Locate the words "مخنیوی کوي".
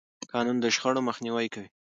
1.09-1.69